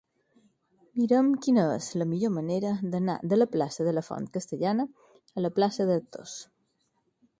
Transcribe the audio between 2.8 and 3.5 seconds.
d'anar de la